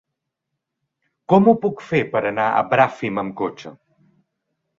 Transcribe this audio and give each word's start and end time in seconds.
Com 1.33 1.49
ho 1.51 1.55
puc 1.65 1.83
fer 1.89 1.99
per 2.15 2.23
anar 2.31 2.47
a 2.55 2.65
Bràfim 2.73 3.21
amb 3.25 3.37
cotxe? 3.45 3.77